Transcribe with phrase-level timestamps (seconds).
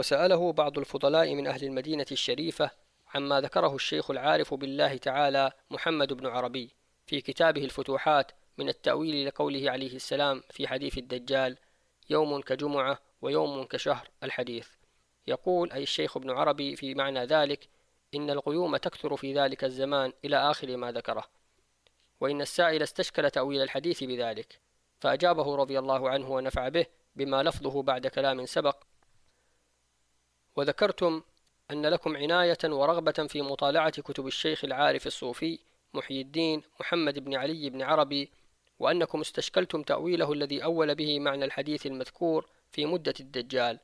[0.00, 2.70] وسأله بعض الفضلاء من أهل المدينة الشريفة
[3.14, 6.70] عما ذكره الشيخ العارف بالله تعالى محمد بن عربي
[7.06, 11.56] في كتابه الفتوحات من التأويل لقوله عليه السلام في حديث الدجال
[12.10, 14.68] يوم كجمعة ويوم كشهر الحديث.
[15.26, 17.68] يقول أي الشيخ ابن عربي في معنى ذلك
[18.14, 21.24] إن الغيوم تكثر في ذلك الزمان إلى آخر ما ذكره
[22.20, 24.60] وإن السائل استشكل تأويل الحديث بذلك
[25.00, 26.86] فأجابه رضي الله عنه ونفع به
[27.16, 28.89] بما لفظه بعد كلام سبق
[30.56, 31.22] وذكرتم
[31.70, 35.58] أن لكم عناية ورغبة في مطالعة كتب الشيخ العارف الصوفي
[35.94, 38.30] محيي الدين محمد بن علي بن عربي
[38.78, 43.78] وأنكم استشكلتم تأويله الذي أول به معنى الحديث المذكور في مدة الدجال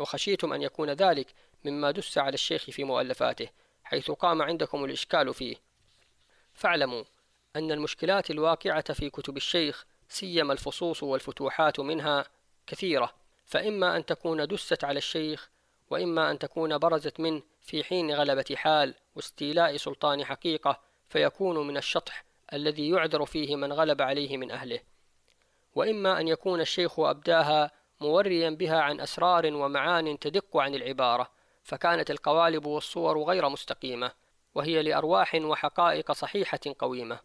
[0.00, 3.48] وخشيتم أن يكون ذلك مما دس على الشيخ في مؤلفاته
[3.84, 5.56] حيث قام عندكم الإشكال فيه.
[6.54, 7.04] فاعلموا
[7.56, 12.24] أن المشكلات الواقعة في كتب الشيخ سيما الفصوص والفتوحات منها
[12.66, 13.14] كثيرة
[13.46, 15.50] فإما أن تكون دست على الشيخ
[15.90, 22.24] وإما أن تكون برزت منه في حين غلبة حال واستيلاء سلطان حقيقة فيكون من الشطح
[22.52, 24.80] الذي يعذر فيه من غلب عليه من أهله.
[25.74, 31.30] وإما أن يكون الشيخ أبداها موريا بها عن أسرار ومعان تدق عن العبارة
[31.62, 34.12] فكانت القوالب والصور غير مستقيمة
[34.54, 37.20] وهي لأرواح وحقائق صحيحة قويمة.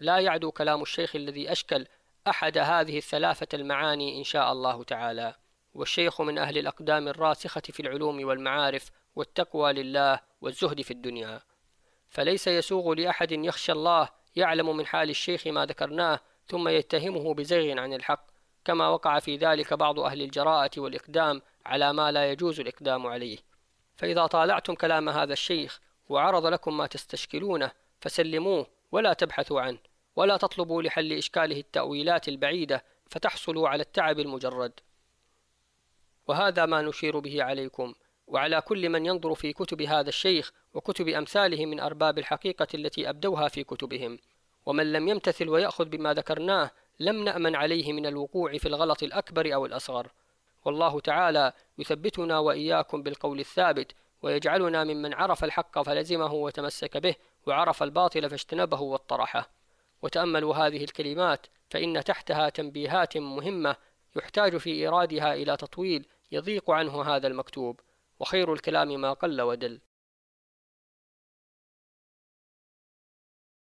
[0.00, 1.86] لا يعدو كلام الشيخ الذي أشكل
[2.28, 5.34] أحد هذه الثلاثة المعاني إن شاء الله تعالى.
[5.74, 11.40] والشيخ من أهل الأقدام الراسخة في العلوم والمعارف والتقوى لله والزهد في الدنيا.
[12.08, 17.92] فليس يسوغ لأحد يخشى الله يعلم من حال الشيخ ما ذكرناه ثم يتهمه بزيغ عن
[17.92, 18.26] الحق
[18.64, 23.38] كما وقع في ذلك بعض أهل الجراءة والإقدام على ما لا يجوز الإقدام عليه.
[23.96, 29.78] فإذا طالعتم كلام هذا الشيخ وعرض لكم ما تستشكلونه فسلموه ولا تبحثوا عنه
[30.16, 34.72] ولا تطلبوا لحل إشكاله التأويلات البعيدة فتحصلوا على التعب المجرد.
[36.26, 37.94] وهذا ما نشير به عليكم.
[38.26, 43.48] وعلى كل من ينظر في كتب هذا الشيخ وكتب أمثاله من أرباب الحقيقة التي أبدوها
[43.48, 44.18] في كتبهم.
[44.66, 49.66] ومن لم يمتثل ويأخذ بما ذكرناه لم نأمن عليه من الوقوع في الغلط الأكبر أو
[49.66, 50.08] الأصغر.
[50.64, 57.14] والله تعالى يثبتنا وإياكم بالقول الثابت ويجعلنا ممن عرف الحق فلزمه وتمسك به
[57.46, 59.50] وعرف الباطل فاجتنبه واطرحه.
[60.02, 63.76] وتأملوا هذه الكلمات فإن تحتها تنبيهات مهمة
[64.16, 67.80] يحتاج في إيرادها إلى تطويل يضيق عنه هذا المكتوب
[68.20, 69.80] وخير الكلام ما قل ودل.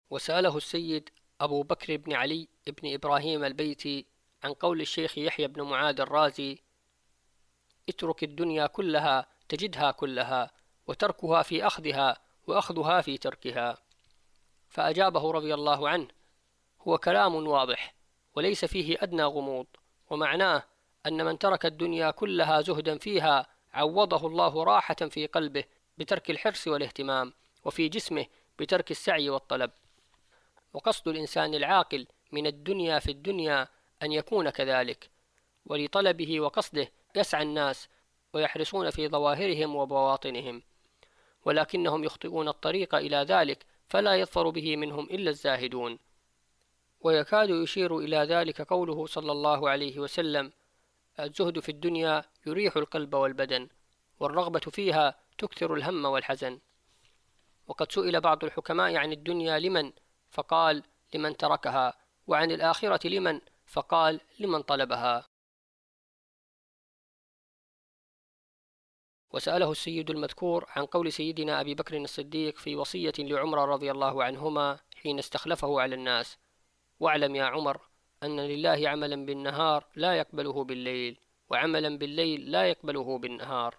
[0.09, 1.09] وسأله السيد
[1.41, 4.05] أبو بكر بن علي بن إبراهيم البيتي
[4.43, 6.59] عن قول الشيخ يحيى بن معاذ الرازي
[7.89, 10.51] اترك الدنيا كلها تجدها كلها
[10.87, 13.77] وتركها في أخذها وأخذها في تركها.
[14.69, 16.07] فأجابه رضي الله عنه
[16.81, 17.95] هو كلام واضح
[18.35, 19.67] وليس فيه أدنى غموض
[20.09, 20.72] ومعناه
[21.07, 25.63] أن من ترك الدنيا كلها زهدا فيها عوضه الله راحة في قلبه
[25.97, 27.33] بترك الحرص والاهتمام
[27.65, 28.25] وفي جسمه
[28.59, 29.71] بترك السعي والطلب.
[30.73, 33.67] وقصد الإنسان العاقل من الدنيا في الدنيا
[34.03, 35.09] أن يكون كذلك
[35.65, 37.89] ولطلبه وقصده يسعى الناس
[38.33, 40.61] ويحرصون في ظواهرهم وبواطنهم
[41.45, 45.99] ولكنهم يخطئون الطريق إلى ذلك فلا يظفر به منهم إلا الزاهدون.
[47.01, 50.51] ويكاد يشير إلى ذلك قوله صلى الله عليه وسلم
[51.19, 53.69] الزهد في الدنيا يريح القلب والبدن
[54.19, 56.59] والرغبة فيها تكثر الهم والحزن.
[57.67, 59.91] وقد سئل بعض الحكماء عن الدنيا لمن؟
[60.31, 61.93] فقال لمن تركها.
[62.27, 65.29] وعن الآخرة لمن؟ فقال لمن طلبها.
[69.33, 74.79] وسأله السيد المذكور عن قول سيدنا أبي بكر الصديق في وصية لعمر رضي الله عنهما
[74.95, 76.37] حين استخلفه على الناس
[76.99, 77.81] واعلم يا عمر
[78.23, 81.19] أن لله عملا بالنهار لا يقبله بالليل
[81.49, 83.75] وعملا بالليل لا يقبله بالنهار.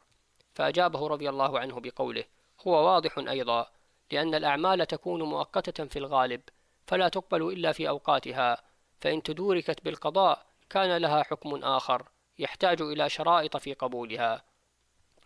[0.55, 2.25] فأجابه رضي الله عنه بقوله
[2.66, 3.66] هو واضح أيضا
[4.12, 6.41] لأن الأعمال تكون مؤقتة في الغالب
[6.87, 8.62] فلا تقبل إلا في أوقاتها
[9.00, 14.45] فإن تدوركت بالقضاء كان لها حكم آخر يحتاج إلى شرائط في قبولها.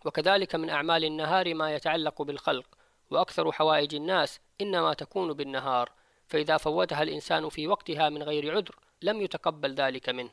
[0.05, 2.67] وكذلك من أعمال النهار ما يتعلق بالخلق
[3.09, 5.91] وأكثر حوائج الناس إنما تكون بالنهار
[6.27, 10.31] فإذا فوتها الإنسان في وقتها من غير عذر لم يتقبل ذلك منه.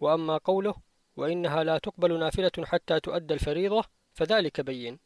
[0.00, 0.74] وأما قوله
[1.16, 4.98] وإنها لا تقبل نافلة حتى تؤدى الفريضة فذلك بين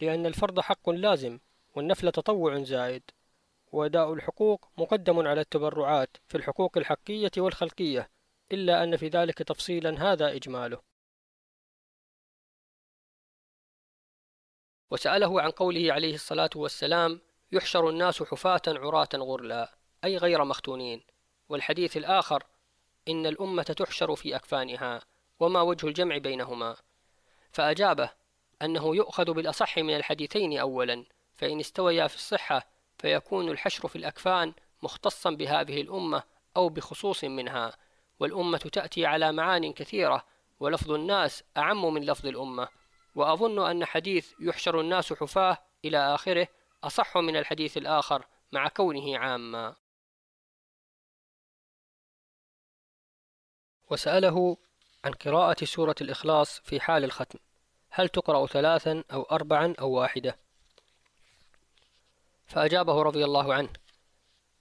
[0.00, 1.38] لأن الفرض حق لازم
[1.74, 3.02] والنفل تطوع زائد
[3.72, 8.10] وأداء الحقوق مقدم على التبرعات في الحقوق الحقية والخلقية
[8.52, 10.82] إلا أن في ذلك تفصيلا هذا إجماله.
[14.90, 17.20] وسأله عن قوله عليه الصلاة والسلام
[17.52, 21.02] يحشر الناس حفاة عراة غرلا أي غير مختونين
[21.48, 22.44] والحديث الآخر
[23.08, 25.00] إن الأمة تحشر في أكفانها
[25.40, 26.76] وما وجه الجمع بينهما.
[27.52, 28.10] فأجابه
[28.62, 31.04] أنه يؤخذ بالأصح من الحديثين أولا
[31.34, 32.66] فإن استويا في الصحة
[32.98, 36.22] فيكون الحشر في الأكفان مختصا بهذه الأمة
[36.56, 37.72] أو بخصوص منها
[38.20, 40.24] والأمة تأتي على معان كثيرة
[40.60, 42.68] ولفظ الناس أعم من لفظ الأمة.
[43.14, 46.48] وأظن أن حديث يحشر الناس حفاة إلى آخره
[46.84, 49.74] أصح من الحديث الآخر مع كونه عاما.
[53.90, 54.56] وسأله
[55.04, 57.38] عن قراءة سورة الإخلاص في حال الختم
[57.90, 60.36] هل تقرأ ثلاثا أو أربعا أو واحدة؟
[62.46, 63.68] فأجابه رضي الله عنه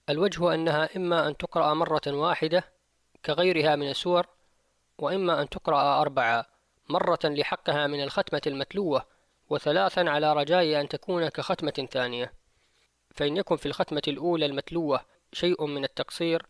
[0.09, 2.63] الوجه أنها إما أن تقرأ مرة واحدة
[3.25, 4.27] كغيرها من السور
[4.97, 6.45] وإما أن تقرأ أربعة
[6.89, 9.05] مرة لحقها من الختمة المتلوة
[9.49, 12.33] وثلاثا على رجاء أن تكون كختمة ثانية.
[13.15, 16.45] فإن يكن في الختمة الأولى المتلوة شيء من التقصير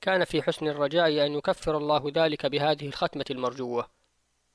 [0.00, 3.86] كان في حسن الرجاء أن يكفر الله ذلك بهذه الختمة المرجوة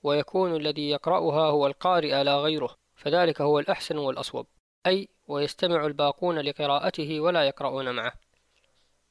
[0.04, 4.48] ويكون الذي يقرأها هو القارئ لا غيره فذلك هو الأحسن والأصوب
[4.88, 8.14] أي ويستمع الباقون لقراءته ولا يقرؤون معه.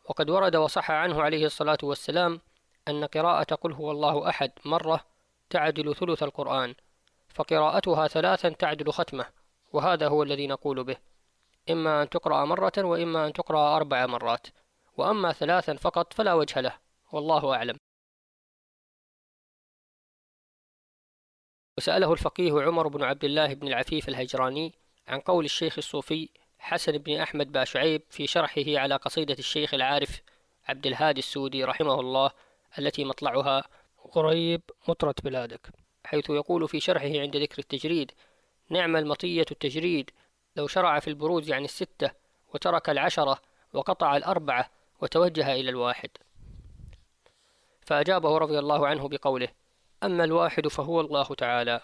[0.05, 2.41] وقد ورد وصح عنه عليه الصلاة والسلام
[2.89, 5.01] أن قراءة قل هو الله أحد مرة
[5.51, 6.75] تعدل ثلث القرآن
[7.29, 9.27] فقراءتها ثلاثا تعدل ختمة
[9.73, 10.97] وهذا هو الذي نقول به
[11.71, 14.47] إما أن تقرأ مرة وإما أن تقرأ أربع مرات.
[15.03, 16.79] وأما ثلاثا فقط فلا وجه له
[17.13, 17.77] والله أعلم.
[21.79, 24.73] وسأله الفقيه عمر بن عبد الله بن العفيف الهجراني
[25.09, 26.29] عن قول الشيخ الصوفي
[26.59, 30.23] حسن بن أحمد باشعيب في شرحه على قصيدة الشيخ العارف
[30.69, 32.31] عبد الهادي السودي رحمه الله
[32.79, 33.65] التي مطلعها
[34.13, 35.69] قريب مطرة بلادك
[36.05, 38.13] حيث يقول في شرحه عند ذكر التجريد
[38.71, 40.11] نعم المطية التجريد
[40.57, 42.11] لو شرع في البروز عن الستة
[42.55, 43.39] وترك العشرة
[43.73, 44.71] وقطع الأربعة
[45.03, 46.11] وتوجه إلى الواحد.
[47.81, 49.49] فأجابه رضي الله عنه بقوله
[50.03, 51.81] أما الواحد فهو الله تعالى.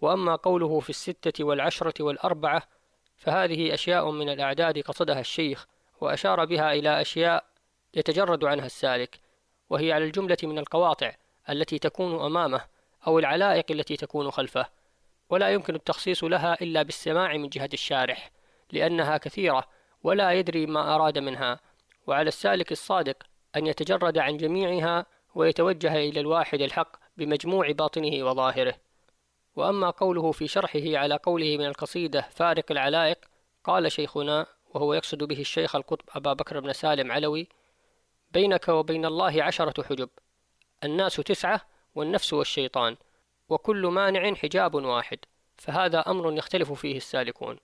[0.00, 2.62] وأما قوله في الستة والعشرة والأربعة
[3.16, 5.66] فهذه أشياء من الأعداد قصدها الشيخ
[6.00, 7.44] وأشار بها إلى أشياء
[7.94, 9.20] يتجرد عنها السالك
[9.70, 11.14] وهي على الجملة من القواطع
[11.50, 12.64] التي تكون أمامه
[13.06, 14.66] أو العلائق التي تكون خلفه.
[15.30, 18.30] ولا يمكن التخصيص لها إلا بالسماع من جهة الشارح
[18.72, 19.64] لأنها كثيرة
[20.02, 21.60] ولا يدري ما أراد منها.
[22.06, 23.16] وعلى السالك الصادق
[23.56, 28.74] أن يتجرد عن جميعها ويتوجه إلى الواحد الحق بمجموع باطنه وظاهره.
[29.56, 33.18] وأما قوله في شرحه على قوله من القصيدة فارق العلائق
[33.64, 37.48] قال شيخنا وهو يقصد به الشيخ القطب أبا بكر بن سالم علوي
[38.30, 40.08] بينك وبين الله عشرة حجب
[40.84, 41.60] الناس تسعة
[41.94, 42.96] والنفس والشيطان
[43.48, 45.18] وكل مانع حجاب واحد
[45.56, 47.58] فهذا أمر يختلف فيه السالكون.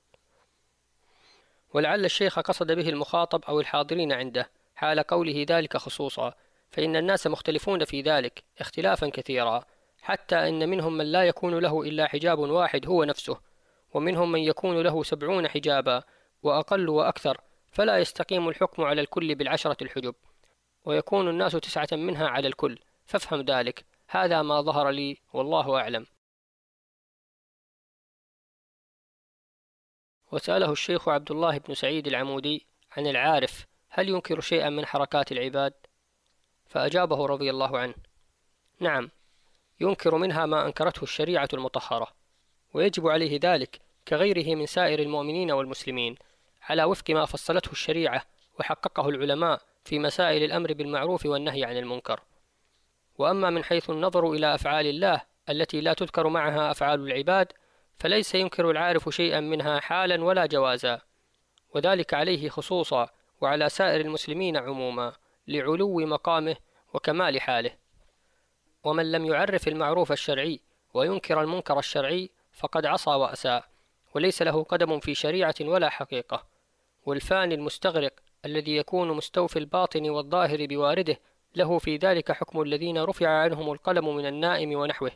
[1.75, 6.35] ولعل الشيخ قصد به المخاطب أو الحاضرين عنده حال قوله ذلك خصوصا
[6.71, 9.65] فإن الناس مختلفون في ذلك اختلافا كثيرا
[10.03, 13.41] حتى إن منهم من لا يكون له إلا حجاب واحد هو نفسه
[13.95, 16.03] ومنهم من يكون له سبعون حجابا
[16.43, 17.41] وأقل وأكثر
[17.73, 20.15] فلا يستقيم الحكم على الكل بالعشرة الحجب
[20.85, 26.07] ويكون الناس تسعة منها على الكل فافهم ذلك هذا ما ظهر لي والله أعلم.
[30.33, 32.67] وسأله الشيخ عبد الله بن سعيد العمودي
[32.97, 35.73] عن العارف هل ينكر شيئا من حركات العباد؟
[36.67, 37.95] فأجابه رضي الله عنه
[38.81, 39.11] نعم
[39.81, 42.09] ينكر منها ما أنكرته الشريعة المطهرة
[42.75, 46.17] ويجب عليه ذلك كغيره من سائر المؤمنين والمسلمين
[46.63, 48.23] على وفق ما فصلته الشريعة
[48.61, 52.21] وحققه العلماء في مسائل الأمر بالمعروف والنهي عن المنكر.
[53.19, 57.53] وأما من حيث النظر إلى أفعال الله التي لا تذكر معها أفعال العباد
[57.99, 61.01] فليس ينكر العارف شيئا منها حالا ولا جوازا.
[61.75, 63.09] وذلك عليه خصوصا
[63.41, 65.13] وعلى سائر المسلمين عموما
[65.49, 66.57] لعلو مقامه
[66.95, 67.71] وكمال حاله.
[68.85, 70.61] ومن لم يعرف المعروف الشرعي
[70.95, 73.65] وينكر المنكر الشرعي فقد عصى وأساء
[74.15, 76.47] وليس له قدم في شريعة ولا حقيقة.
[77.07, 78.13] والفاني المستغرق
[78.45, 81.21] الذي يكون مستوفي الباطن والظاهر بوارده
[81.57, 85.13] له في ذلك حكم الذين رفع عنهم القلم من النائم ونحوه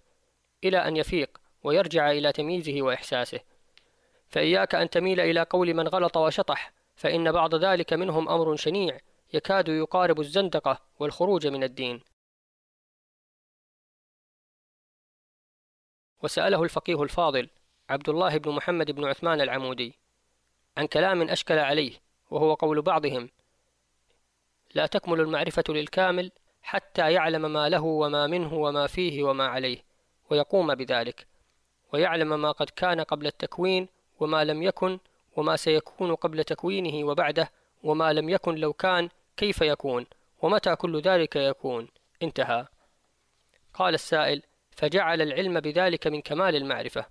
[0.65, 3.41] إلى أن يفيق ويرجع إلى تمييزه وإحساسه.
[4.29, 8.99] فإياك أن تميل إلى قول من غلط وشطح فإن بعض ذلك منهم أمر شنيع
[9.33, 12.01] يكاد يقارب الزندقة والخروج من الدين.
[16.23, 17.49] وسأله الفقيه الفاضل
[17.89, 19.99] عبد الله بن محمد بن عثمان العمودي
[20.77, 21.93] عن كلام أشكل عليه
[22.31, 23.29] وهو قول بعضهم
[24.75, 29.85] لا تكمل المعرفة للكامل حتى يعلم ما له وما منه وما فيه وما عليه
[30.31, 31.27] ويقوم بذلك.
[31.93, 33.89] ويعلم ما قد كان قبل التكوين
[34.21, 34.99] وما لم يكن
[35.37, 37.51] وما سيكون قبل تكوينه وبعده
[37.83, 40.07] وما لم يكن لو كان كيف يكون
[40.43, 41.89] ومتى كل ذلك يكون.
[42.23, 42.67] انتهى.
[43.75, 47.07] قال السائل فجعل العلم بذلك من كمال المعرفة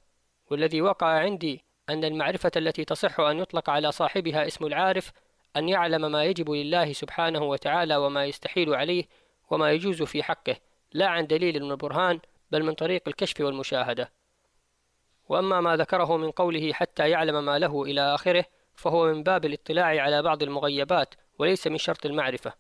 [0.52, 5.12] والذي وقع عندي أن المعرفة التي تصح أن يطلق على صاحبها اسم العارف
[5.56, 9.06] أن يعلم ما يجب لله سبحانه وتعالى وما يستحيل عليه
[9.50, 10.56] وما يجوز في حقه
[10.94, 12.20] لا عن دليل من البرهان
[12.52, 14.12] بل من طريق الكشف والمشاهدة.
[15.32, 18.46] وأما ما ذكره من قوله حتى يعلم ما له إلى آخره
[18.76, 22.54] فهو من باب الاطلاع على بعض المغيبات وليس من شرط المعرفة.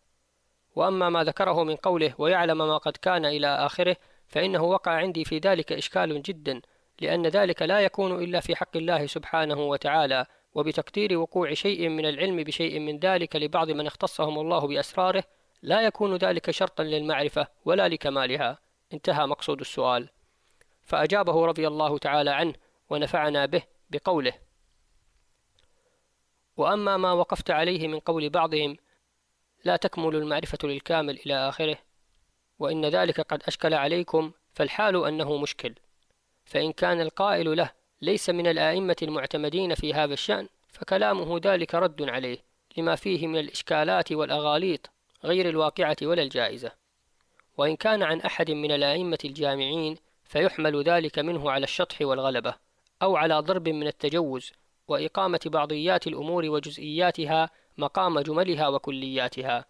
[0.76, 3.96] وأما ما ذكره من قوله ويعلم ما قد كان إلى آخره
[4.28, 6.62] فإنه وقع عندي في ذلك إشكال جدا
[7.02, 12.44] لأن ذلك لا يكون إلا في حق الله سبحانه وتعالى وبتقدير وقوع شيء من العلم
[12.44, 15.24] بشيء من ذلك لبعض من اختصهم الله بأسراره
[15.62, 18.60] لا يكون ذلك شرطا للمعرفة ولا لكمالها.
[18.94, 20.10] انتهى مقصود السؤال.
[20.84, 22.54] فأجابه رضي الله تعالى عنه
[22.90, 24.34] ونفعنا به بقوله.
[26.58, 28.78] وأما ما وقفت عليه من قول بعضهم
[29.64, 31.78] لا تكمل المعرفة للكامل إلى آخره
[32.60, 35.76] وإن ذلك قد أشكل عليكم فالحال أنه مشكل.
[36.46, 37.72] فإن كان القائل له
[38.02, 42.38] ليس من الآئمة المعتمدين في هذا الشأن فكلامه ذلك رد عليه
[42.78, 44.90] لما فيه من الإشكالات والأغاليط
[45.24, 46.72] غير الواقعة ولا الجائزة.
[47.58, 49.98] وإن كان عن أحد من الآئمة الجامعين
[50.32, 52.54] فيحمل ذلك منه على الشطح والغلبة
[53.02, 54.52] أو على ضرب من التجوز
[54.88, 59.66] وإقامة بعضيات الأمور وجزئياتها مقام جملها وكلياتها.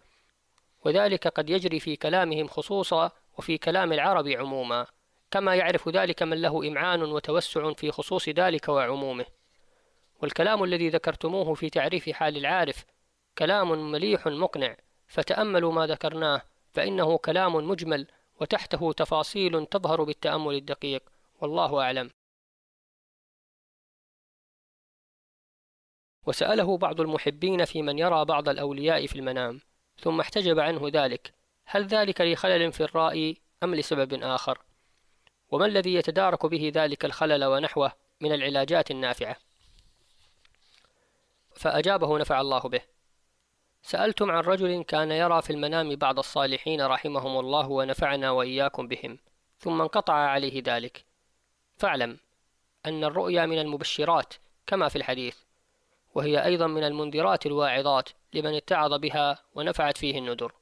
[0.84, 4.86] وذلك قد يجري في كلامهم خصوصا وفي كلام العرب عموما
[5.30, 9.26] كما يعرف ذلك من له إمعان وتوسع في خصوص ذلك وعمومه.
[10.22, 12.84] والكلام الذي ذكرتموه في تعريف حال العارف
[13.38, 14.76] كلام مليح مقنع
[15.06, 16.42] فتأملوا ما ذكرناه
[16.72, 18.06] فإنه كلام مجمل
[18.42, 21.02] وتحته تفاصيل تظهر بالتأمل الدقيق
[21.40, 22.10] والله أعلم.
[26.26, 29.60] وسأله بعض المحبين في من يرى بعض الأولياء في المنام
[29.98, 31.34] ثم احتجب عنه ذلك
[31.66, 34.64] هل ذلك لخلل في الرأي أم لسبب آخر؟
[35.50, 39.36] وما الذي يتدارك به ذلك الخلل ونحوه من العلاجات النافعة؟
[41.54, 42.91] فأجابه نفع الله به.
[43.82, 49.18] سألتم عن رجل كان يرى في المنام بعض الصالحين رحمهم الله ونفعنا وإياكم بهم
[49.58, 51.04] ثم انقطع عليه ذلك.
[51.76, 52.18] فاعلم
[52.86, 54.34] أن الرؤيا من المبشرات
[54.66, 55.36] كما في الحديث
[56.14, 60.52] وهي أيضا من المنذرات الواعظات لمن اتعظ بها ونفعت فيه النذر.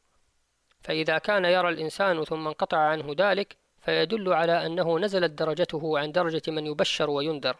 [0.82, 6.42] فإذا كان يرى الإنسان ثم انقطع عنه ذلك فيدل على أنه نزلت درجته عن درجة
[6.48, 7.56] من يبشر وينذر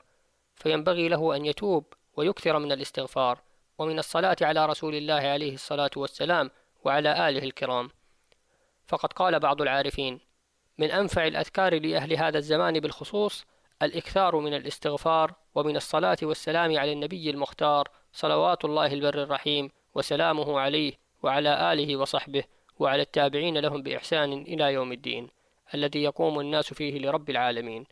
[0.57, 1.85] فينبغي له أن يتوب
[2.17, 3.50] ويكثر من الاستغفار.
[3.81, 6.51] ومن الصلاة على رسول الله عليه الصلاة والسلام
[6.85, 7.91] وعلى آله الكرام.
[8.87, 10.21] فقد قال بعض العارفين
[10.79, 13.45] من أنفع الأذكار لأهل هذا الزمان بالخصوص
[13.83, 20.93] الإكثار من الاستغفار ومن الصلاة والسلام على النبي المختار صلوات الله البر الرحيم وسلامه عليه
[21.23, 22.45] وعلى آله وصحبه
[22.79, 25.29] وعلى التابعين لهم بإحسان إلى يوم الدين
[25.75, 27.87] الذي يقوم الناس فيه لرب العالمين.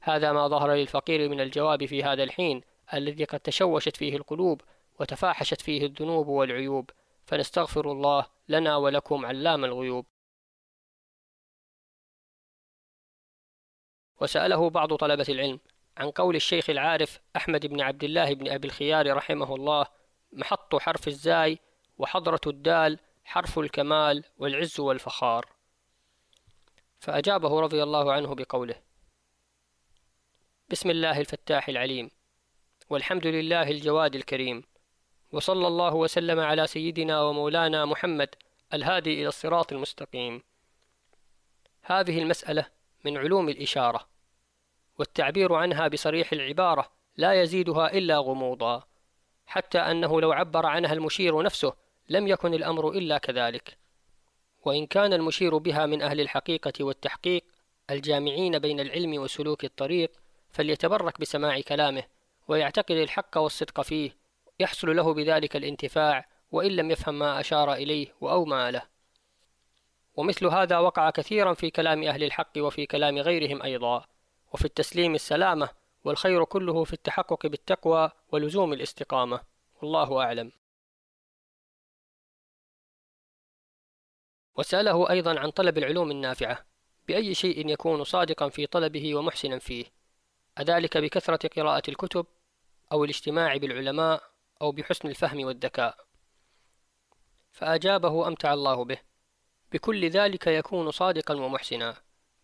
[0.00, 2.60] هذا ما ظهر للفقير من الجواب في هذا الحين
[2.94, 4.60] الذي قد تشوشت فيه القلوب
[5.00, 6.90] وتفاحشت فيه الذنوب والعيوب
[7.26, 10.06] فنستغفر الله لنا ولكم علام الغيوب.
[14.20, 15.60] وسأله بعض طلبة العلم
[15.96, 19.86] عن قول الشيخ العارف أحمد بن عبد الله بن أبي الخيار رحمه الله
[20.32, 21.58] محط حرف الزاي
[21.98, 25.46] وحضرة الدال حرف الكمال والعز والفخار
[27.00, 28.82] فأجابه رضي الله عنه بقوله
[30.68, 32.10] بسم الله الفتاح العليم
[32.90, 34.64] والحمد لله الجواد الكريم
[35.36, 38.34] وصلى الله وسلم على سيدنا ومولانا محمد
[38.74, 40.42] الهادي إلى الصراط المستقيم.
[41.82, 42.66] هذه المسألة
[43.04, 44.08] من علوم الإشارة
[44.98, 48.82] والتعبير عنها بصريح العبارة لا يزيدها إلا غموضا
[49.46, 51.72] حتى أنه لو عبر عنها المشير نفسه
[52.08, 53.78] لم يكن الأمر إلا كذلك.
[54.64, 57.44] وإن كان المشير بها من أهل الحقيقة والتحقيق
[57.90, 60.12] الجامعين بين العلم وسلوك الطريق
[60.50, 62.04] فليتبرك بسماع كلامه
[62.48, 64.15] ويعتقد الحق والصدق فيه
[64.60, 68.82] يحصل له بذلك الانتفاع وإن لم يفهم ما أشار إليه وأومى له.
[70.14, 74.04] ومثل هذا وقع كثيرا في كلام أهل الحق وفي كلام غيرهم أيضا
[74.52, 75.68] وفي التسليم السلامة
[76.04, 79.40] والخير كله في التحقق بالتقوى ولزوم الاستقامة.
[79.82, 80.52] والله أعلم.
[84.56, 86.66] وسأله أيضا عن طلب العلوم النافعة
[87.08, 89.84] بأي شيء يكون صادقا في طلبه ومحسنا فيه؟
[90.60, 92.26] أذلك بكثرة قراءة الكتب
[92.92, 95.96] أو الاجتماع بالعلماء أو بحسن الفهم والذكاء.
[97.52, 98.98] فأجابه أمتع الله به.
[99.72, 101.96] بكل ذلك يكون صادقا ومحسنا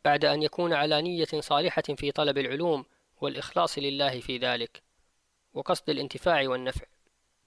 [0.04, 2.84] بعد أن يكون على نية صالحة في طلب العلوم
[3.20, 4.82] والإخلاص لله في ذلك
[5.54, 6.86] وقصد الانتفاع والنفع.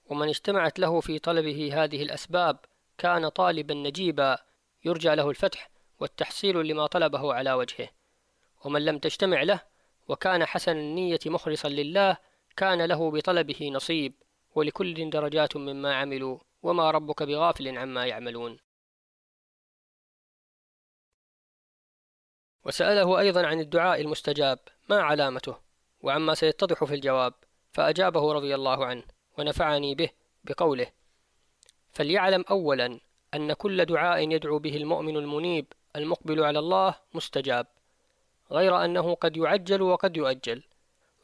[0.06, 2.58] ومن اجتمعت له في طلبه هذه الأسباب
[2.98, 4.38] كان طالبا نجيبا
[4.84, 5.70] يرجى له الفتح
[6.00, 7.88] والتحصيل لما طلبه على وجهه.
[8.64, 9.60] ومن لم تجتمع له
[10.08, 12.16] وكان حسن النية مخلصا لله
[12.56, 14.14] كان له بطلبه نصيب.
[14.56, 18.58] ولكل درجات مما عملوا وما ربك بغافل عما يعملون.
[22.64, 24.58] وسأله أيضا عن الدعاء المستجاب
[24.88, 25.56] ما علامته؟
[26.00, 27.34] وعما سيتضح في الجواب
[27.72, 29.02] فأجابه رضي الله عنه
[29.38, 30.10] ونفعني به
[30.44, 30.86] بقوله
[31.90, 33.00] فليعلم أولا
[33.34, 37.66] أن كل دعاء يدعو به المؤمن المنيب المقبل على الله مستجاب
[38.50, 40.62] غير أنه قد يعجل وقد يؤجل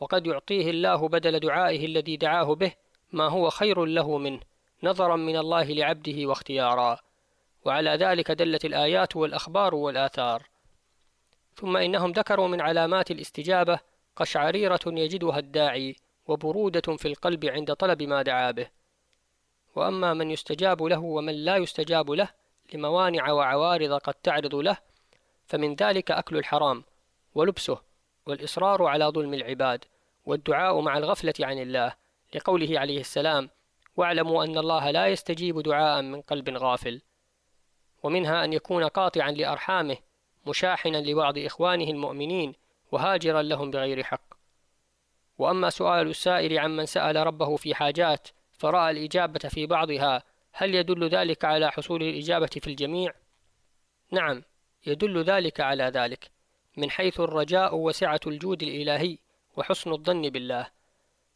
[0.01, 2.75] وقد يعطيه الله بدل دعائه الذي دعاه به
[3.13, 4.41] ما هو خير له منه
[4.83, 6.99] نظرا من الله لعبده واختيارا.
[7.65, 10.43] وعلى ذلك دلت الآيات والأخبار والآثار.
[11.57, 13.81] ثم إنهم ذكروا من علامات الاستجابة
[14.17, 18.69] قشعريرة يجدها الداعي وبرودة في القلب عند طلب ما دعا به.
[19.77, 22.29] وأما من يستجاب له ومن لا يستجاب له
[22.75, 24.77] لموانع وعوارض قد تعرض له
[25.47, 26.85] فمن ذلك أكل الحرام
[27.35, 27.79] ولبسه
[28.27, 29.85] والإصرار على ظلم العباد
[30.27, 32.02] والدعاء مع الغفلة عن الله.
[32.35, 33.51] لقوله عليه السلام
[33.97, 37.03] واعلموا أن الله لا يستجيب دعاء من قلب غافل
[38.03, 39.97] ومنها أن يكون قاطعا لأرحامه
[40.47, 42.55] مشاحنا لبعض إخوانه المؤمنين
[42.93, 44.35] وهاجرا لهم بغير حق
[45.39, 50.23] وأما سؤال السائل عمن سأل ربه في حاجات فرأى الإجابة في بعضها
[50.53, 53.13] هل يدل ذلك على حصول الإجابة في الجميع؟
[54.11, 54.43] نعم
[54.87, 56.31] يدل ذلك على ذلك
[56.77, 59.19] من حيث الرجاء وسعة الجود الإلهي
[59.57, 60.67] وحسن الظن بالله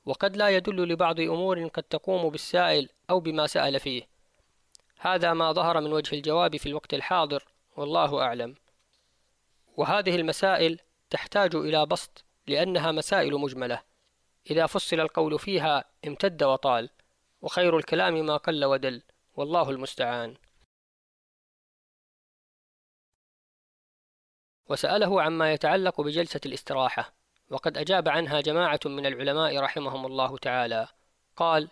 [0.06, 4.08] وقد لا يدل لبعض أمور قد تقوم بالسائل أو بما سأل فيه.
[4.98, 7.44] هذا ما ظهر من وجه الجواب في الوقت الحاضر
[7.76, 8.54] والله أعلم.
[9.76, 13.82] وهذه المسائل تحتاج إلى بسط لأنها مسائل مجملة.
[14.50, 16.90] إذا فصل القول فيها امتد وطال.
[17.42, 19.02] وخير الكلام ما قل ودل
[19.36, 20.36] والله المستعان.
[24.68, 27.14] وسأله عما يتعلق بجلسة الاستراحة.
[27.50, 30.88] وقد أجاب عنها جماعة من العلماء رحمهم الله تعالى.
[31.36, 31.68] قال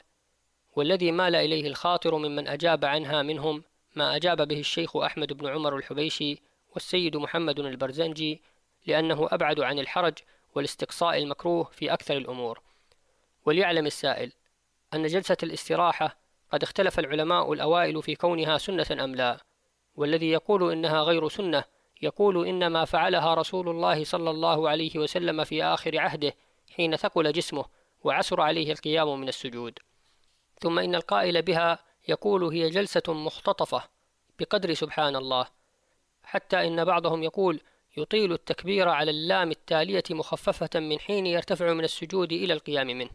[0.77, 3.65] والذي مال إليه الخاطر ممن أجاب عنها منهم
[3.97, 8.43] ما أجاب به الشيخ أحمد بن عمر الحبيشي والسيد محمد البرزنجي
[8.87, 10.19] لأنه أبعد عن الحرج
[10.55, 12.61] والاستقصاء المكروه في أكثر الأمور.
[13.45, 14.33] وليعلم السائل
[14.95, 16.17] أن جلسة الاستراحة
[16.53, 19.41] قد اختلف العلماء الأوائل في كونها سنة أم لا
[19.97, 21.65] والذي يقول إنها غير سنة
[22.03, 26.35] يقول إنما فعلها رسول الله صلى الله عليه وسلم في آخر عهده
[26.71, 27.65] حين ثقل جسمه
[28.05, 29.79] وعسر عليه القيام من السجود.
[30.61, 31.79] ثم إن القائل بها
[32.09, 33.83] يقول هي جلسة مختطفة
[34.39, 35.47] بقدر سبحان الله.
[36.23, 37.61] حتى إن بعضهم يقول
[37.97, 43.11] يطيل التكبير على اللام التالية مخففة من حين يرتفع من السجود إلى القيام منه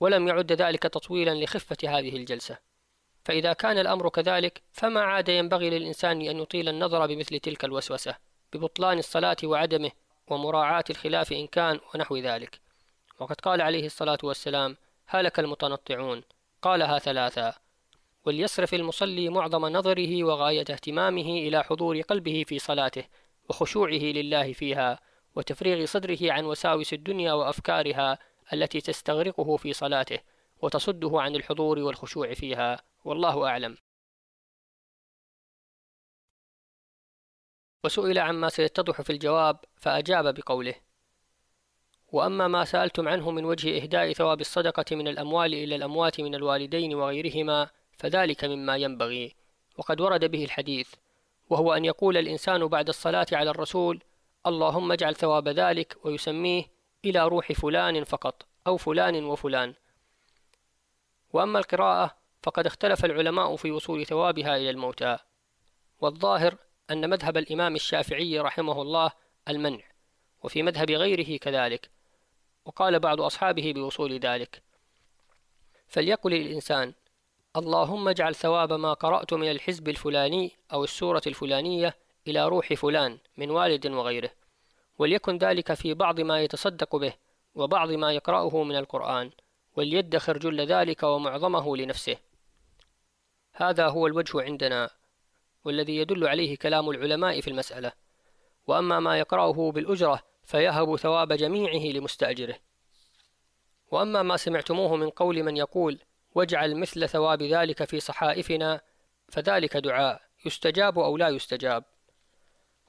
[0.00, 2.71] ولم يعد ذلك تطويلا لخفة هذه الجلسة.
[3.24, 8.14] فإذا كان الأمر كذلك فما عاد ينبغي للإنسان أن يطيل النظر بمثل تلك الوسوسة
[8.52, 9.90] ببطلان الصلاة وعدمه
[10.28, 12.60] ومراعاة الخلاف إن كان ونحو ذلك.
[13.20, 16.22] وقد قال عليه الصلاة والسلام هلك المتنطعون
[16.62, 17.54] قالها ثلاثا
[18.24, 23.04] وليصرف المصلي معظم نظره وغاية اهتمامه إلى حضور قلبه في صلاته
[23.48, 24.98] وخشوعه لله فيها
[25.36, 28.18] وتفريغ صدره عن وساوس الدنيا وأفكارها
[28.52, 30.18] التي تستغرقه في صلاته
[30.62, 33.76] وتصده عن الحضور والخشوع فيها والله أعلم.
[37.84, 40.74] وسئل عما سيتضح في الجواب فأجاب بقوله
[42.12, 46.94] وأما ما سألتم عنه من وجه إهداء ثواب الصدقة من الأموال إلى الأموات من الوالدين
[46.94, 49.34] وغيرهما فذلك مما ينبغي.
[49.78, 50.94] وقد ورد به الحديث
[51.50, 54.02] وهو أن يقول الإنسان بعد الصلاة على الرسول
[54.46, 56.64] اللهم اجعل ثواب ذلك ويسميه
[57.04, 59.74] إلى روح فلان فقط أو فلان وفلان.
[61.32, 65.18] وأما القراءة فقد اختلف العلماء في وصول ثوابها إلى الموتى.
[66.00, 66.56] والظاهر
[66.90, 69.12] أن مذهب الإمام الشافعي رحمه الله
[69.48, 69.82] المنع
[70.42, 71.90] وفي مذهب غيره كذلك
[72.64, 74.62] وقال بعض أصحابه بوصول ذلك.
[75.88, 76.92] فليقل الإنسان
[77.56, 81.96] اللهم اجعل ثواب ما قرأت من الحزب الفلاني أو السورة الفلانية
[82.28, 84.30] إلى روح فلان من والد وغيره
[84.98, 87.14] وليكن ذلك في بعض ما يتصدق به
[87.54, 89.30] وبعض ما يقرأه من القرآن
[89.76, 92.16] وليدخر جل ذلك ومعظمه لنفسه.
[93.54, 94.90] هذا هو الوجه عندنا
[95.64, 97.92] والذي يدل عليه كلام العلماء في المسألة.
[98.66, 102.56] وأما ما يقرأه بالأجرة فيهب ثواب جميعه لمستأجره.
[103.90, 105.98] وأما ما سمعتموه من قول من يقول
[106.34, 108.80] واجعل مثل ثواب ذلك في صحائفنا
[109.28, 111.84] فذلك دعاء يستجاب أو لا يستجاب.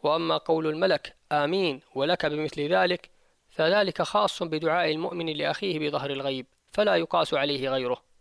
[0.03, 3.09] وأما قول الملك آمين ولك بمثل ذلك
[3.49, 8.12] فذلك خاص بدعاء المؤمن لأخيه بظهر الغيب فلا يقاس عليه غيره.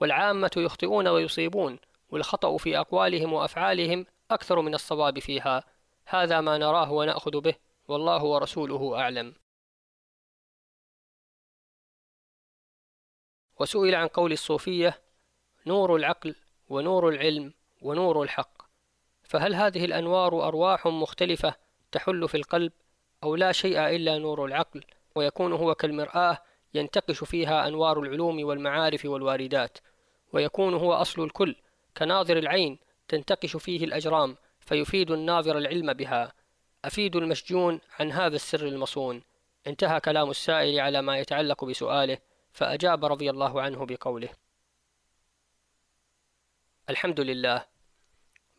[0.00, 1.78] والعامة يخطئون ويصيبون
[2.10, 5.64] والخطأ في أقوالهم وأفعالهم أكثر من الصواب فيها.
[6.06, 7.54] هذا ما نراه ونأخذ به
[7.88, 9.34] والله ورسوله أعلم.
[13.60, 15.02] وسئل عن قول الصوفية
[15.66, 16.34] نور العقل
[16.68, 18.62] ونور العلم ونور الحق.
[19.22, 21.54] فهل هذه الأنوار أرواح مختلفة
[21.92, 22.72] تحل في القلب
[23.22, 26.38] أو لا شيء إلا نور العقل ويكون هو كالمرآة
[26.74, 29.78] ينتقش فيها أنوار العلوم والمعارف والواردات
[30.32, 31.56] ويكون هو أصل الكل
[31.96, 36.32] كناظر العين تنتقش فيه الأجرام فيفيد الناظر العلم بها.
[36.84, 39.22] أفيد المشجون عن هذا السر المصون.
[39.66, 42.18] انتهى كلام السائل على ما يتعلق بسؤاله
[42.52, 44.28] فأجاب رضي الله عنه بقوله
[46.90, 47.66] الحمد لله.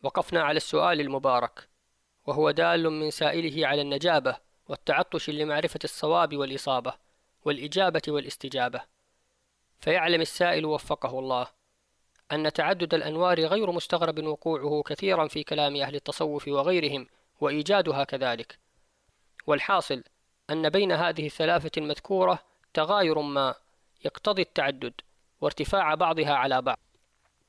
[0.02, 1.68] وقفنا على السؤال المبارك
[2.26, 4.36] وهو دال من سائله على النجابة
[4.68, 7.05] والتعطش لمعرفة الصواب والإصابة.
[7.46, 8.80] والإجابة والاستجابة.
[9.80, 11.46] فيعلم السائل وفقه الله
[12.32, 17.06] أن تعدد الأنوار غير مستغرب وقوعه كثيرا في كلام أهل التصوف وغيرهم
[17.40, 18.58] وإيجادها كذلك.
[19.46, 20.04] والحاصل
[20.50, 22.38] أن بين هذه الثلاثة المذكورة
[22.74, 23.54] تغاير ما
[24.04, 24.94] يقتضي التعدد
[25.40, 26.78] وارتفاع بعضها على بعض.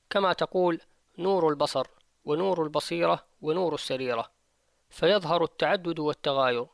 [0.09, 0.81] كما تقول
[1.17, 1.87] نور البصر
[2.25, 4.31] ونور البصيرة ونور السريرة.
[4.89, 6.65] فيظهر التعدد والتغاير.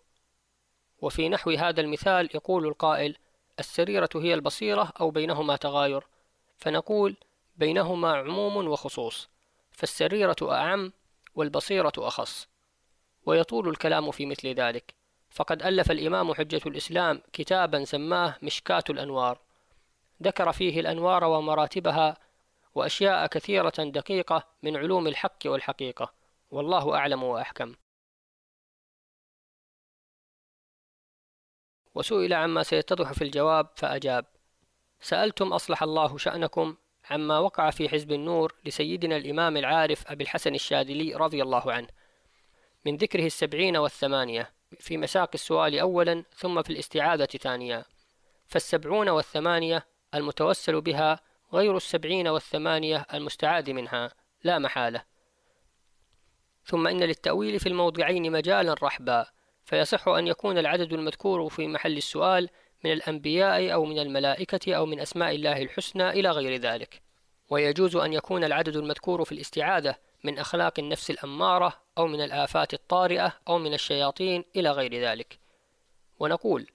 [1.03, 3.17] وفي نحو هذا المثال يقول القائل
[3.59, 6.03] السريرة هي البصيرة أو بينهما تغاير.
[6.57, 7.15] فنقول
[7.55, 9.29] بينهما عموم وخصوص.
[9.71, 10.91] فالسريرة أعم
[11.35, 12.47] والبصيرة أخص.
[13.25, 14.93] ويطول الكلام في مثل ذلك.
[15.29, 19.39] فقد ألف الإمام حجة الإسلام كتابا سماه مشكاة الأنوار.
[20.23, 22.17] ذكر فيه الأنوار ومراتبها
[22.75, 26.13] وأشياء كثيرة دقيقة من علوم الحق والحقيقة.
[26.51, 27.75] والله أعلم وأحكم.
[31.95, 34.25] وسئل عما سيتضح في الجواب فأجاب
[35.01, 36.75] سألتم أصلح الله شأنكم
[37.09, 41.87] عما وقع في حزب النور لسيدنا الإمام العارف أبي الحسن الشاذلي رضي الله عنه
[42.85, 47.85] من ذكره السبعين والثمانية في مساق السؤال أولا ثم في الاستعاذة ثانيا
[48.47, 51.19] فالسبعون والثمانية المتوسل بها
[51.53, 54.11] غير السبعين والثمانية المستعاذ منها
[54.43, 55.03] لا محالة.
[56.65, 59.25] ثم إن للتأويل في الموضعين مجالا رحبا
[59.65, 62.49] فيصح أن يكون العدد المذكور في محل السؤال
[62.83, 67.01] من الأنبياء أو من الملائكة أو من أسماء الله الحسنى إلى غير ذلك.
[67.49, 73.33] ويجوز أن يكون العدد المذكور في الاستعاذة من أخلاق النفس الأمارة أو من الآفات الطارئة
[73.47, 75.39] أو من الشياطين إلى غير ذلك.
[76.19, 76.67] ونقول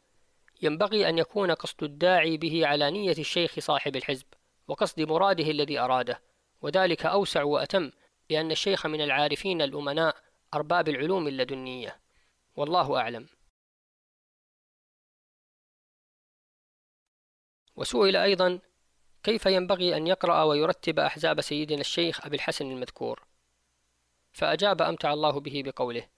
[0.62, 4.26] ينبغي أن يكون قصد الداعي به على نية الشيخ صاحب الحزب
[4.68, 6.20] وقصد مراده الذي أراده.
[6.62, 7.90] وذلك أوسع وأتم
[8.30, 10.16] لأن الشيخ من العارفين الأمناء
[10.54, 12.07] أرباب العلوم اللدنية.
[12.58, 13.26] والله أعلم.
[17.76, 18.58] وسئل أيضا
[19.22, 23.24] كيف ينبغي أن يقرأ ويرتب أحزاب سيدنا الشيخ أبي الحسن المذكور؟
[24.32, 26.08] فأجاب أمتع الله به بقوله.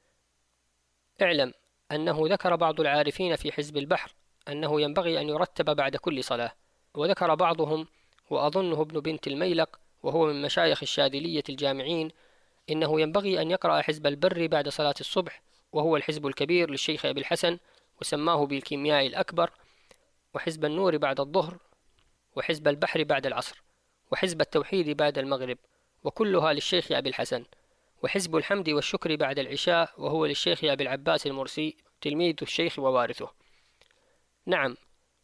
[1.22, 1.54] اعلم
[1.92, 4.14] أنه ذكر بعض العارفين في حزب البحر
[4.48, 6.52] أنه ينبغي أن يرتب بعد كل صلاة
[6.94, 7.86] وذكر بعضهم
[8.30, 12.10] وأظنه ابن بنت الميلق وهو من مشايخ الشاذلية الجامعين
[12.70, 17.58] إنه ينبغي أن يقرأ حزب البر بعد صلاة الصبح وهو الحزب الكبير للشيخ أبي الحسن
[18.00, 19.50] وسماه بالكيمياء الأكبر
[20.34, 21.58] وحزب النور بعد الظهر
[22.36, 23.62] وحزب البحر بعد العصر
[24.12, 25.58] وحزب التوحيد بعد المغرب
[26.04, 27.44] وكلها للشيخ أبي الحسن
[28.02, 33.30] وحزب الحمد والشكر بعد العشاء وهو للشيخ أبي العباس المرسي تلميذ الشيخ ووارثه.
[34.46, 34.76] نعم